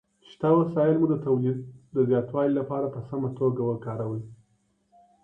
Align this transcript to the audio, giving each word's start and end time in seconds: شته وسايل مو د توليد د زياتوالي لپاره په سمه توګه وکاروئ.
شته 0.29 0.47
وسايل 0.59 0.95
مو 0.99 1.07
د 1.09 1.15
توليد 1.25 1.57
د 1.95 1.97
زياتوالي 2.09 2.53
لپاره 2.59 2.87
په 2.93 2.99
سمه 3.09 3.29
توګه 3.39 3.61
وکاروئ. 3.65 4.23